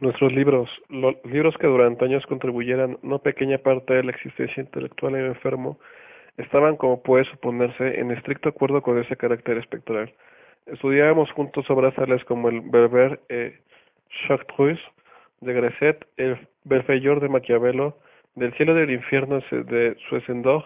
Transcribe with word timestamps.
Nuestros 0.00 0.32
libros, 0.32 0.70
los 0.88 1.16
libros 1.24 1.58
que 1.58 1.66
durante 1.66 2.04
años 2.04 2.24
contribuyeran 2.26 2.98
no 3.02 3.18
pequeña 3.18 3.58
parte 3.58 3.94
de 3.94 4.04
la 4.04 4.12
existencia 4.12 4.60
intelectual 4.60 5.14
del 5.14 5.26
enfermo, 5.26 5.80
estaban, 6.36 6.76
como 6.76 7.02
puede 7.02 7.24
suponerse, 7.24 7.98
en 7.98 8.12
estricto 8.12 8.48
acuerdo 8.48 8.80
con 8.80 8.96
ese 8.98 9.16
carácter 9.16 9.58
espectral. 9.58 10.14
Estudiábamos 10.66 11.32
juntos 11.32 11.68
obras 11.68 11.96
tales 11.96 12.24
como 12.26 12.48
el 12.48 12.60
Berber 12.60 13.20
et 13.28 13.60
Chartreuse 14.26 14.82
de 15.40 15.52
Gresset, 15.52 16.06
el 16.16 16.46
Belfeyor 16.64 17.20
de 17.20 17.28
Maquiavelo, 17.28 17.98
Del 18.36 18.54
cielo 18.54 18.74
del 18.74 18.92
infierno 18.92 19.40
de 19.50 19.96
Suessendorf, 20.08 20.64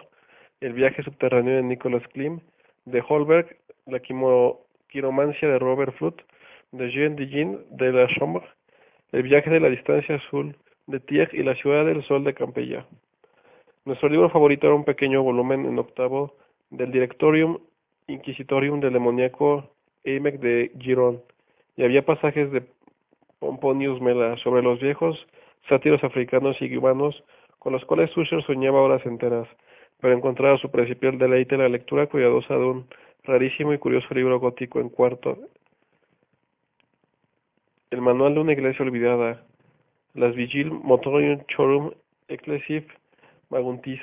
El 0.61 0.73
viaje 0.73 1.01
subterráneo 1.01 1.55
de 1.55 1.63
Nicolas 1.63 2.07
Klim, 2.09 2.39
de 2.85 3.03
Holberg, 3.07 3.57
La 3.87 3.99
quiromancia 3.99 5.47
de 5.47 5.57
Robert 5.57 5.95
Fludd, 5.97 6.21
de 6.71 6.91
Jean 6.91 7.15
Digin 7.15 7.57
de 7.71 7.91
la 7.91 8.07
Chambre, 8.09 8.45
El 9.13 9.21
viaje 9.21 9.51
de 9.51 9.59
la 9.59 9.69
distancia 9.69 10.15
azul 10.15 10.55
de 10.87 10.99
Thiers 10.99 11.31
y 11.35 11.43
La 11.43 11.53
ciudad 11.53 11.85
del 11.85 12.01
sol 12.01 12.23
de 12.23 12.33
Campella. 12.33 12.87
Nuestro 13.85 14.09
libro 14.09 14.27
favorito 14.31 14.65
era 14.65 14.75
un 14.75 14.85
pequeño 14.85 15.21
volumen 15.21 15.67
en 15.67 15.77
octavo 15.77 16.33
del 16.71 16.91
Directorium 16.91 17.59
Inquisitorium 18.07 18.79
del 18.79 18.93
demoníaco 18.93 19.69
Eimek 20.03 20.39
de 20.39 20.71
Girón, 20.79 21.21
y 21.77 21.83
había 21.83 22.03
pasajes 22.03 22.51
de 22.51 22.63
Pomponius 23.37 24.01
Mela 24.01 24.35
sobre 24.37 24.63
los 24.63 24.79
viejos 24.79 25.27
sátiros 25.69 26.03
africanos 26.03 26.59
y 26.59 26.75
cubanos 26.75 27.23
con 27.59 27.71
los 27.71 27.85
cuales 27.85 28.17
Usher 28.17 28.41
soñaba 28.41 28.81
horas 28.81 29.05
enteras, 29.05 29.47
pero 30.01 30.15
encontraba 30.15 30.57
su 30.57 30.71
principal 30.71 31.19
deleite 31.19 31.53
en 31.53 31.61
la 31.61 31.69
lectura 31.69 32.07
cuidadosa 32.07 32.55
de 32.55 32.65
un 32.65 32.87
rarísimo 33.25 33.73
y 33.73 33.77
curioso 33.77 34.11
libro 34.15 34.39
gótico 34.39 34.79
en 34.79 34.89
cuarto, 34.89 35.37
el 37.93 38.01
manual 38.01 38.33
de 38.33 38.39
una 38.39 38.53
iglesia 38.53 38.83
olvidada, 38.83 39.43
Las 40.15 40.33
Vigil 40.33 40.71
Motorium 40.71 41.45
Chorum 41.45 41.91
Ecclesiv 42.27 42.87
Maguntis. 43.51 44.01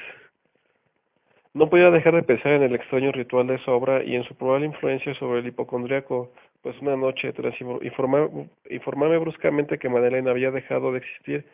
No 1.55 1.69
podía 1.69 1.91
dejar 1.91 2.15
de 2.15 2.23
pensar 2.23 2.53
en 2.53 2.63
el 2.63 2.77
extraño 2.77 3.11
ritual 3.11 3.49
de 3.49 3.57
esa 3.57 3.73
obra 3.73 4.05
y 4.05 4.15
en 4.15 4.23
su 4.23 4.37
probable 4.37 4.67
influencia 4.67 5.13
sobre 5.15 5.41
el 5.41 5.49
hipocondriaco, 5.49 6.33
pues 6.63 6.81
una 6.81 6.95
noche, 6.95 7.33
tras 7.33 7.57
informarme 7.61 9.19
bruscamente 9.19 9.77
que 9.79 9.89
Madeleine 9.89 10.31
había 10.31 10.53
dejado 10.53 10.93
de 10.93 10.99
existir, 10.99 11.45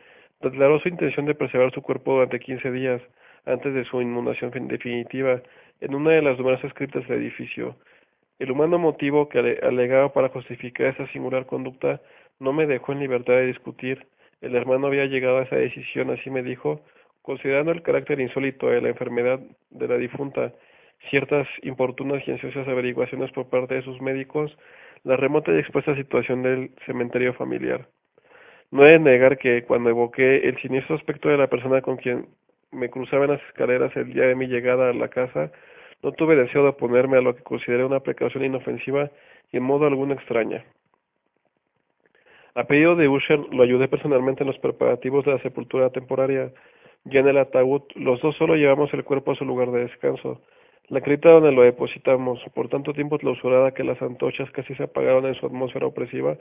declaró 0.42 0.78
su 0.80 0.90
intención 0.90 1.24
de 1.24 1.34
preservar 1.34 1.72
su 1.72 1.80
cuerpo 1.80 2.12
durante 2.12 2.38
quince 2.38 2.70
días, 2.70 3.00
antes 3.46 3.72
de 3.72 3.86
su 3.86 4.02
inundación 4.02 4.50
definitiva, 4.68 5.40
en 5.80 5.94
una 5.94 6.10
de 6.10 6.20
las 6.20 6.36
numerosas 6.36 6.74
criptas 6.74 7.08
del 7.08 7.22
edificio. 7.22 7.76
El 8.38 8.50
humano 8.50 8.78
motivo 8.78 9.30
que 9.30 9.38
alegaba 9.62 10.12
para 10.12 10.28
justificar 10.28 10.88
esa 10.88 11.06
singular 11.06 11.46
conducta 11.46 12.02
no 12.38 12.52
me 12.52 12.66
dejó 12.66 12.92
en 12.92 13.00
libertad 13.00 13.34
de 13.34 13.46
discutir. 13.46 14.06
El 14.40 14.54
hermano 14.54 14.86
había 14.88 15.06
llegado 15.06 15.38
a 15.38 15.42
esa 15.42 15.56
decisión, 15.56 16.10
así 16.10 16.30
me 16.30 16.42
dijo, 16.42 16.82
considerando 17.22 17.72
el 17.72 17.82
carácter 17.82 18.20
insólito 18.20 18.68
de 18.68 18.80
la 18.80 18.88
enfermedad 18.88 19.40
de 19.70 19.88
la 19.88 19.96
difunta, 19.96 20.52
ciertas 21.10 21.48
importunas 21.62 22.26
y 22.26 22.32
ansiosas 22.32 22.68
averiguaciones 22.68 23.30
por 23.32 23.48
parte 23.48 23.74
de 23.74 23.82
sus 23.82 24.00
médicos, 24.00 24.56
la 25.04 25.16
remota 25.16 25.52
y 25.52 25.58
expuesta 25.58 25.94
situación 25.94 26.42
del 26.42 26.70
cementerio 26.84 27.34
familiar. 27.34 27.88
No 28.70 28.84
he 28.84 28.92
de 28.92 28.98
negar 28.98 29.38
que 29.38 29.64
cuando 29.64 29.90
evoqué 29.90 30.48
el 30.48 30.60
siniestro 30.60 30.96
aspecto 30.96 31.28
de 31.28 31.36
la 31.36 31.48
persona 31.48 31.82
con 31.82 31.96
quien 31.96 32.28
me 32.72 32.90
cruzaba 32.90 33.24
en 33.24 33.32
las 33.32 33.42
escaleras 33.42 33.94
el 33.96 34.12
día 34.12 34.24
de 34.24 34.34
mi 34.34 34.46
llegada 34.48 34.90
a 34.90 34.92
la 34.92 35.08
casa, 35.08 35.52
no 36.02 36.12
tuve 36.12 36.36
deseo 36.36 36.62
de 36.62 36.70
oponerme 36.70 37.16
a 37.18 37.20
lo 37.20 37.34
que 37.34 37.42
consideré 37.42 37.84
una 37.84 38.00
precaución 38.00 38.44
inofensiva 38.44 39.10
y 39.52 39.56
en 39.56 39.62
modo 39.62 39.86
alguno 39.86 40.14
extraña. 40.14 40.64
A 42.56 42.64
pedido 42.64 42.96
de 42.96 43.06
Usher, 43.06 43.38
lo 43.52 43.62
ayudé 43.62 43.86
personalmente 43.86 44.42
en 44.42 44.46
los 44.46 44.58
preparativos 44.58 45.26
de 45.26 45.32
la 45.32 45.38
sepultura 45.40 45.90
temporaria, 45.90 46.54
ya 47.04 47.20
en 47.20 47.28
el 47.28 47.36
ataúd, 47.36 47.82
los 47.96 48.18
dos 48.22 48.34
solo 48.36 48.56
llevamos 48.56 48.94
el 48.94 49.04
cuerpo 49.04 49.32
a 49.32 49.34
su 49.34 49.44
lugar 49.44 49.70
de 49.72 49.80
descanso. 49.80 50.40
La 50.88 51.02
cripta 51.02 51.32
donde 51.32 51.52
lo 51.52 51.60
depositamos, 51.60 52.40
por 52.54 52.70
tanto 52.70 52.94
tiempo 52.94 53.18
clausurada 53.18 53.74
que 53.74 53.84
las 53.84 54.00
antorchas 54.00 54.50
casi 54.52 54.74
se 54.74 54.84
apagaron 54.84 55.26
en 55.26 55.34
su 55.34 55.44
atmósfera 55.44 55.86
opresiva, 55.86 56.38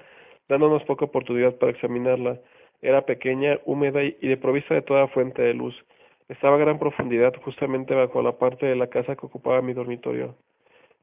dándonos 0.48 0.86
poca 0.86 1.04
oportunidad 1.04 1.56
para 1.56 1.74
examinarla. 1.74 2.40
Era 2.82 3.06
pequeña, 3.06 3.60
húmeda 3.66 4.02
y 4.02 4.16
desprovista 4.22 4.74
de 4.74 4.84
toda 4.84 5.10
fuente 5.10 5.42
de 5.42 5.54
luz. 5.54 5.76
Estaba 6.30 6.56
a 6.56 6.60
gran 6.60 6.80
profundidad, 6.80 7.34
justamente 7.44 7.94
bajo 7.94 8.22
la 8.22 8.38
parte 8.38 8.66
de 8.66 8.78
la 8.78 8.88
casa 8.88 9.18
que 9.18 9.26
ocupaba 9.26 9.62
mi 9.62 9.74
dormitorio. 9.74 10.34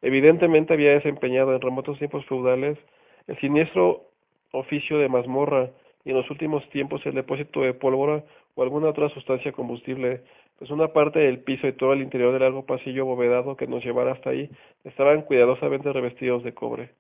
Evidentemente 0.01 0.73
había 0.73 0.93
desempeñado 0.93 1.55
en 1.55 1.61
remotos 1.61 1.99
tiempos 1.99 2.25
feudales 2.25 2.79
el 3.27 3.39
siniestro 3.39 4.12
oficio 4.53 4.99
de 4.99 5.09
mazmorra 5.09 5.71
y 6.05 6.11
en 6.11 6.17
los 6.17 6.31
últimos 6.31 6.69
tiempos 6.71 7.05
el 7.05 7.15
depósito 7.15 7.61
de 7.61 7.75
pólvora 7.75 8.25
o 8.55 8.63
alguna 8.63 8.89
otra 8.89 9.09
sustancia 9.09 9.53
combustible, 9.53 10.23
pues 10.59 10.71
una 10.71 10.89
parte 10.93 11.19
del 11.19 11.41
piso 11.41 11.67
y 11.67 11.73
todo 11.73 11.93
el 11.93 12.03
interior 12.03 12.33
del 12.33 12.43
largo 12.43 12.65
pasillo 12.65 13.03
abovedado 13.03 13.57
que 13.57 13.67
nos 13.67 13.85
llevara 13.85 14.13
hasta 14.13 14.31
ahí 14.31 14.51
estaban 14.85 15.23
cuidadosamente 15.23 15.93
revestidos 15.93 16.45
de 16.45 16.55
cobre. 16.55 16.91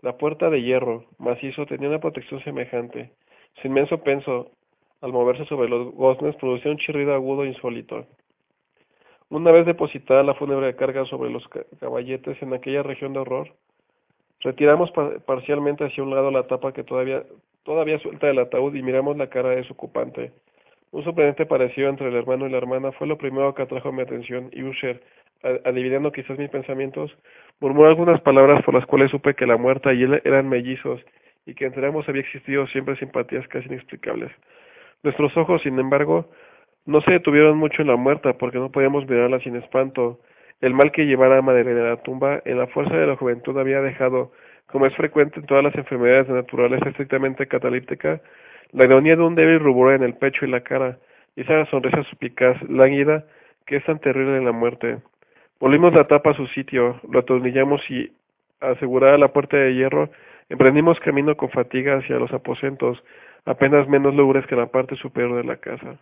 La 0.00 0.16
puerta 0.16 0.50
de 0.50 0.62
hierro, 0.62 1.04
macizo, 1.18 1.66
tenía 1.66 1.88
una 1.88 2.00
protección 2.00 2.42
semejante. 2.42 3.12
Su 3.60 3.68
inmenso 3.68 4.02
penso, 4.02 4.50
al 5.00 5.12
moverse 5.12 5.44
sobre 5.44 5.68
los 5.68 5.92
goznes, 5.92 6.34
producía 6.36 6.72
un 6.72 6.78
chirrido 6.78 7.14
agudo 7.14 7.44
e 7.44 7.48
insólito. 7.48 8.06
Una 9.28 9.50
vez 9.50 9.64
depositada 9.64 10.22
la 10.22 10.34
fúnebre 10.34 10.74
carga 10.76 11.04
sobre 11.06 11.30
los 11.30 11.48
caballetes 11.80 12.40
en 12.42 12.52
aquella 12.52 12.82
región 12.82 13.12
de 13.12 13.20
horror, 13.20 13.54
retiramos 14.42 14.92
parcialmente 15.26 15.84
hacia 15.84 16.02
un 16.02 16.10
lado 16.10 16.30
la 16.30 16.46
tapa 16.46 16.72
que 16.72 16.84
todavía, 16.84 17.24
todavía 17.62 17.98
suelta 17.98 18.26
del 18.26 18.38
ataúd 18.38 18.74
y 18.74 18.82
miramos 18.82 19.16
la 19.16 19.28
cara 19.28 19.50
de 19.50 19.64
su 19.64 19.72
ocupante. 19.72 20.32
Un 20.90 21.04
sorprendente 21.04 21.46
parecido 21.46 21.88
entre 21.88 22.08
el 22.08 22.16
hermano 22.16 22.46
y 22.46 22.50
la 22.50 22.58
hermana 22.58 22.92
fue 22.92 23.06
lo 23.06 23.16
primero 23.16 23.54
que 23.54 23.62
atrajo 23.62 23.92
mi 23.92 24.02
atención, 24.02 24.50
y 24.52 24.62
Usher, 24.62 25.02
adivinando 25.64 26.12
quizás 26.12 26.38
mis 26.38 26.50
pensamientos, 26.50 27.16
murmuró 27.60 27.88
algunas 27.88 28.20
palabras 28.20 28.62
por 28.62 28.74
las 28.74 28.84
cuales 28.84 29.10
supe 29.10 29.34
que 29.34 29.46
la 29.46 29.56
muerta 29.56 29.94
y 29.94 30.02
él 30.02 30.20
eran 30.24 30.48
mellizos, 30.48 31.00
y 31.46 31.54
que 31.54 31.64
entre 31.64 31.86
ambos 31.86 32.08
había 32.08 32.20
existido 32.20 32.66
siempre 32.66 32.96
simpatías 32.96 33.48
casi 33.48 33.68
inexplicables. 33.68 34.30
Nuestros 35.02 35.36
ojos, 35.36 35.62
sin 35.62 35.78
embargo, 35.78 36.30
no 36.84 37.00
se 37.00 37.12
detuvieron 37.12 37.56
mucho 37.56 37.82
en 37.82 37.88
la 37.88 37.96
muerta, 37.96 38.34
porque 38.34 38.58
no 38.58 38.70
podíamos 38.70 39.08
mirarla 39.08 39.40
sin 39.40 39.56
espanto. 39.56 40.20
El 40.62 40.74
mal 40.74 40.92
que 40.92 41.06
llevara 41.06 41.38
a 41.38 41.42
Madre 41.42 41.64
de 41.64 41.82
la 41.82 41.96
tumba, 41.96 42.40
en 42.44 42.56
la 42.56 42.68
fuerza 42.68 42.96
de 42.96 43.08
la 43.08 43.16
juventud 43.16 43.58
había 43.58 43.80
dejado, 43.80 44.30
como 44.66 44.86
es 44.86 44.94
frecuente 44.94 45.40
en 45.40 45.46
todas 45.46 45.64
las 45.64 45.74
enfermedades 45.74 46.28
naturales 46.28 46.80
estrictamente 46.86 47.48
catalíptica, 47.48 48.20
la 48.70 48.84
ironía 48.84 49.16
de 49.16 49.22
un 49.22 49.34
débil 49.34 49.58
rubor 49.58 49.92
en 49.92 50.04
el 50.04 50.14
pecho 50.14 50.46
y 50.46 50.48
la 50.48 50.60
cara, 50.60 50.98
y 51.34 51.40
esa 51.40 51.66
sonrisa 51.66 52.04
suplicaz, 52.04 52.62
lánguida, 52.68 53.24
que 53.66 53.74
es 53.74 53.84
tan 53.84 53.98
terrible 53.98 54.36
en 54.36 54.44
la 54.44 54.52
muerte. 54.52 54.98
Volvimos 55.58 55.92
la 55.94 56.06
tapa 56.06 56.30
a 56.30 56.34
su 56.34 56.46
sitio, 56.46 57.00
lo 57.10 57.18
atornillamos 57.18 57.82
y, 57.90 58.12
asegurada 58.60 59.18
la 59.18 59.32
puerta 59.32 59.56
de 59.56 59.74
hierro, 59.74 60.10
emprendimos 60.48 61.00
camino 61.00 61.36
con 61.36 61.50
fatiga 61.50 61.96
hacia 61.96 62.20
los 62.20 62.32
aposentos, 62.32 63.02
apenas 63.46 63.88
menos 63.88 64.14
lúgubres 64.14 64.46
que 64.46 64.54
la 64.54 64.66
parte 64.66 64.94
superior 64.94 65.36
de 65.36 65.44
la 65.44 65.56
casa. 65.56 65.98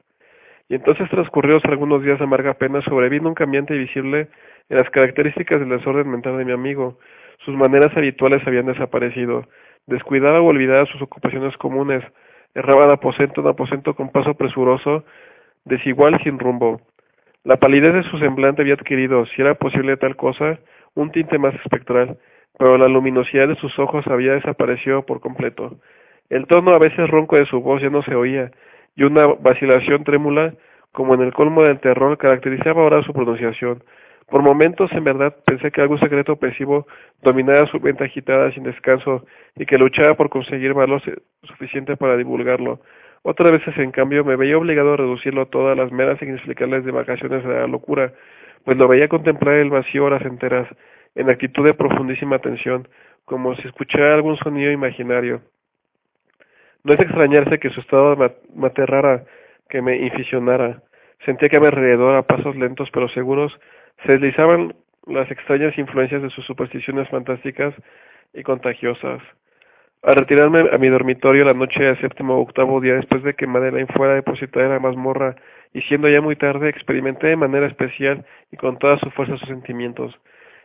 Y 0.70 0.76
entonces 0.76 1.10
transcurridos 1.10 1.64
algunos 1.64 2.00
días 2.00 2.18
de 2.18 2.24
amarga 2.24 2.54
pena, 2.54 2.80
sobrevino 2.82 3.28
un 3.28 3.34
cambiante 3.34 3.76
visible 3.76 4.28
en 4.68 4.76
las 4.76 4.88
características 4.90 5.58
del 5.58 5.68
desorden 5.68 6.08
mental 6.08 6.38
de 6.38 6.44
mi 6.44 6.52
amigo. 6.52 6.96
Sus 7.44 7.56
maneras 7.56 7.90
habituales 7.96 8.46
habían 8.46 8.66
desaparecido. 8.66 9.48
Descuidaba 9.88 10.40
o 10.40 10.44
olvidaba 10.44 10.86
sus 10.86 11.02
ocupaciones 11.02 11.56
comunes, 11.56 12.04
erraba 12.54 12.86
de 12.86 12.92
aposento 12.92 13.40
en 13.40 13.48
aposento 13.48 13.96
con 13.96 14.10
paso 14.10 14.34
presuroso, 14.34 15.04
desigual 15.64 16.22
sin 16.22 16.38
rumbo. 16.38 16.80
La 17.42 17.56
palidez 17.56 17.92
de 17.92 18.02
su 18.04 18.18
semblante 18.18 18.62
había 18.62 18.74
adquirido, 18.74 19.26
si 19.26 19.42
era 19.42 19.56
posible 19.56 19.96
tal 19.96 20.14
cosa, 20.14 20.60
un 20.94 21.10
tinte 21.10 21.36
más 21.36 21.54
espectral, 21.56 22.16
pero 22.56 22.78
la 22.78 22.86
luminosidad 22.86 23.48
de 23.48 23.56
sus 23.56 23.76
ojos 23.80 24.06
había 24.06 24.34
desaparecido 24.34 25.04
por 25.04 25.18
completo. 25.18 25.80
El 26.28 26.46
tono 26.46 26.70
a 26.70 26.78
veces 26.78 27.10
ronco 27.10 27.34
de 27.34 27.46
su 27.46 27.60
voz 27.60 27.82
ya 27.82 27.90
no 27.90 28.02
se 28.02 28.14
oía, 28.14 28.52
y 28.96 29.04
una 29.04 29.26
vacilación 29.26 30.04
trémula, 30.04 30.54
como 30.92 31.14
en 31.14 31.22
el 31.22 31.32
colmo 31.32 31.62
del 31.62 31.80
terror, 31.80 32.18
caracterizaba 32.18 32.82
ahora 32.82 33.02
su 33.02 33.12
pronunciación. 33.12 33.82
Por 34.28 34.42
momentos, 34.42 34.92
en 34.92 35.02
verdad, 35.02 35.36
pensé 35.44 35.72
que 35.72 35.80
algún 35.80 35.98
secreto 35.98 36.34
opresivo 36.34 36.86
dominaba 37.22 37.66
su 37.66 37.80
mente 37.80 38.04
agitada 38.04 38.52
sin 38.52 38.62
descanso 38.62 39.26
y 39.56 39.66
que 39.66 39.76
luchaba 39.76 40.14
por 40.14 40.30
conseguir 40.30 40.72
valor 40.72 41.02
suficiente 41.42 41.96
para 41.96 42.16
divulgarlo. 42.16 42.80
Otras 43.22 43.52
veces, 43.52 43.76
en 43.78 43.90
cambio, 43.90 44.24
me 44.24 44.36
veía 44.36 44.56
obligado 44.56 44.94
a 44.94 44.96
reducirlo 44.96 45.48
a 45.52 45.74
las 45.74 45.90
meras 45.92 46.22
inexplicables 46.22 46.84
vacaciones 46.92 47.44
de 47.44 47.54
la 47.54 47.66
locura, 47.66 48.12
pues 48.64 48.78
lo 48.78 48.88
veía 48.88 49.08
contemplar 49.08 49.56
el 49.56 49.70
vacío 49.70 50.04
horas 50.04 50.22
enteras, 50.22 50.68
en 51.16 51.28
actitud 51.28 51.64
de 51.64 51.74
profundísima 51.74 52.36
atención, 52.36 52.88
como 53.24 53.54
si 53.56 53.66
escuchara 53.66 54.14
algún 54.14 54.36
sonido 54.36 54.70
imaginario. 54.70 55.42
No 56.84 56.94
es 56.94 57.00
extrañarse 57.00 57.58
que 57.58 57.70
su 57.70 57.80
estado 57.80 58.16
me 58.16 58.66
aterrara, 58.66 59.24
que 59.68 59.82
me 59.82 59.96
inficionara. 59.96 60.82
Sentía 61.24 61.48
que 61.48 61.56
a 61.56 61.60
mi 61.60 61.66
alrededor, 61.66 62.16
a 62.16 62.22
pasos 62.22 62.56
lentos 62.56 62.90
pero 62.90 63.08
seguros, 63.08 63.58
se 64.04 64.12
deslizaban 64.12 64.74
las 65.06 65.30
extrañas 65.30 65.76
influencias 65.76 66.22
de 66.22 66.30
sus 66.30 66.44
supersticiones 66.46 67.08
fantásticas 67.08 67.74
y 68.32 68.42
contagiosas. 68.42 69.22
Al 70.02 70.16
retirarme 70.16 70.64
a 70.72 70.78
mi 70.78 70.88
dormitorio 70.88 71.44
la 71.44 71.52
noche 71.52 71.82
del 71.82 72.00
séptimo 72.00 72.36
o 72.36 72.40
octavo 72.40 72.80
día 72.80 72.94
después 72.94 73.22
de 73.22 73.34
que 73.34 73.46
Madeleine 73.46 73.92
fuera 73.94 74.14
depositada 74.14 74.64
en 74.64 74.72
la 74.72 74.80
mazmorra 74.80 75.36
y 75.74 75.82
siendo 75.82 76.08
ya 76.08 76.22
muy 76.22 76.36
tarde, 76.36 76.70
experimenté 76.70 77.26
de 77.26 77.36
manera 77.36 77.66
especial 77.66 78.24
y 78.50 78.56
con 78.56 78.78
toda 78.78 78.98
su 78.98 79.10
fuerza 79.10 79.36
sus 79.36 79.48
sentimientos. 79.48 80.18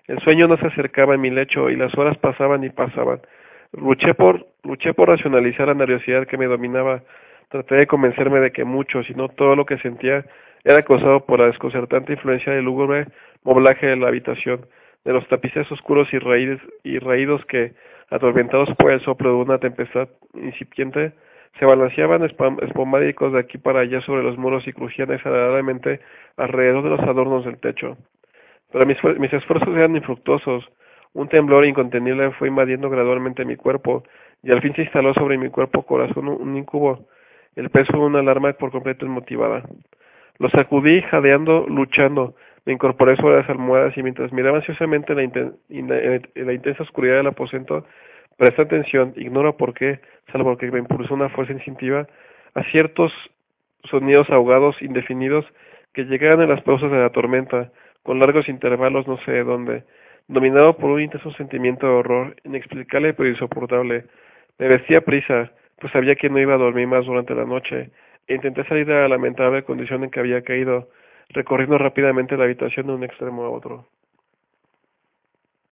El 0.07 0.19
sueño 0.19 0.47
no 0.47 0.55
se 0.55 0.67
acercaba 0.67 1.15
en 1.15 1.21
mi 1.21 1.31
lecho 1.31 1.69
y 1.69 1.75
las 1.75 1.93
horas 1.97 2.17
pasaban 2.17 2.63
y 2.63 2.69
pasaban. 2.69 3.21
Luché 3.77 4.13
por, 4.13 4.47
luché 4.63 4.93
por 4.93 5.09
racionalizar 5.09 5.67
la 5.67 5.73
nerviosidad 5.73 6.27
que 6.27 6.37
me 6.37 6.45
dominaba. 6.45 7.03
Traté 7.49 7.75
de 7.75 7.87
convencerme 7.87 8.39
de 8.39 8.51
que 8.51 8.63
mucho, 8.63 9.03
si 9.03 9.13
no 9.13 9.29
todo 9.29 9.55
lo 9.55 9.65
que 9.65 9.77
sentía, 9.77 10.25
era 10.63 10.83
causado 10.83 11.25
por 11.25 11.39
la 11.39 11.47
desconcertante 11.47 12.13
influencia 12.13 12.53
del 12.53 12.65
lúgubre 12.65 13.07
moblaje 13.43 13.85
de 13.85 13.97
la 13.97 14.07
habitación, 14.07 14.65
de 15.03 15.13
los 15.13 15.27
tapices 15.27 15.71
oscuros 15.71 16.11
y, 16.13 16.19
raíces, 16.19 16.59
y 16.83 16.97
raídos 16.99 17.45
que, 17.45 17.73
atormentados 18.09 18.73
por 18.75 18.91
el 18.91 19.01
soplo 19.01 19.29
de 19.29 19.35
una 19.35 19.59
tempestad 19.59 20.09
incipiente, 20.33 21.13
se 21.59 21.65
balanceaban 21.65 22.23
espomádicos 22.23 23.33
de 23.33 23.39
aquí 23.39 23.57
para 23.57 23.81
allá 23.81 24.01
sobre 24.01 24.23
los 24.23 24.37
muros 24.37 24.67
y 24.67 24.73
crujían 24.73 25.09
desagradablemente 25.09 26.01
alrededor 26.37 26.83
de 26.83 26.89
los 26.89 26.99
adornos 27.01 27.45
del 27.45 27.59
techo. 27.59 27.97
Pero 28.71 28.85
mis, 28.85 29.01
mis 29.19 29.31
esfuerzos 29.31 29.69
eran 29.69 29.95
infructuosos. 29.95 30.69
Un 31.15 31.29
temblor 31.29 31.65
incontenible 31.65 32.31
fue 32.31 32.49
invadiendo 32.49 32.89
gradualmente 32.89 33.45
mi 33.45 33.55
cuerpo, 33.55 34.03
y 34.43 34.51
al 34.51 34.61
fin 34.61 34.75
se 34.75 34.81
instaló 34.81 35.13
sobre 35.13 35.37
mi 35.37 35.49
cuerpo 35.49 35.83
corazón 35.83 36.27
un 36.27 36.57
incubo, 36.57 37.07
el 37.55 37.69
peso 37.69 37.93
de 37.93 37.99
una 37.99 38.19
alarma 38.19 38.51
por 38.51 38.69
completo 38.69 39.05
inmotivada. 39.05 39.63
Lo 40.39 40.49
sacudí, 40.49 41.01
jadeando, 41.03 41.67
luchando, 41.69 42.35
me 42.65 42.73
incorporé 42.73 43.15
sobre 43.15 43.37
las 43.37 43.49
almohadas 43.49 43.97
y 43.97 44.03
mientras 44.03 44.33
miraba 44.33 44.57
ansiosamente 44.57 45.15
la, 45.15 45.21
la, 46.35 46.53
intensa 46.53 46.83
oscuridad 46.83 47.15
del 47.15 47.27
aposento, 47.27 47.85
presté 48.35 48.63
atención, 48.63 49.13
ignoro 49.15 49.55
por 49.55 49.73
qué, 49.73 50.01
salvo 50.33 50.57
que 50.57 50.69
me 50.69 50.79
impulsó 50.79 51.13
una 51.13 51.29
fuerza 51.29 51.53
instintiva, 51.53 52.09
a 52.55 52.63
ciertos 52.63 53.13
sonidos 53.85 54.29
ahogados, 54.31 54.81
indefinidos, 54.81 55.45
que 55.93 56.03
llegaban 56.03 56.41
en 56.41 56.49
las 56.49 56.61
pausas 56.63 56.91
de 56.91 56.97
la 56.97 57.11
tormenta, 57.11 57.71
con 58.03 58.19
largos 58.19 58.49
intervalos 58.49 59.07
no 59.07 59.17
sé 59.19 59.31
de 59.31 59.43
dónde, 59.45 59.85
dominado 60.27 60.77
por 60.77 60.91
un 60.91 61.01
intenso 61.01 61.31
sentimiento 61.31 61.85
de 61.87 61.93
horror, 61.93 62.35
inexplicable 62.43 63.13
pero 63.13 63.29
insoportable. 63.29 64.05
Me 64.57 64.67
vestía 64.67 65.01
prisa, 65.01 65.51
pues 65.79 65.91
sabía 65.93 66.15
que 66.15 66.29
no 66.29 66.39
iba 66.39 66.55
a 66.55 66.57
dormir 66.57 66.87
más 66.87 67.05
durante 67.05 67.35
la 67.35 67.45
noche, 67.45 67.91
e 68.27 68.35
intenté 68.35 68.63
salir 68.65 68.85
de 68.85 68.93
la 68.93 69.07
lamentable 69.07 69.63
condición 69.63 70.03
en 70.03 70.09
que 70.09 70.19
había 70.19 70.41
caído, 70.41 70.89
recorriendo 71.29 71.77
rápidamente 71.77 72.37
la 72.37 72.45
habitación 72.45 72.87
de 72.87 72.93
un 72.93 73.03
extremo 73.03 73.43
a 73.43 73.49
otro. 73.49 73.87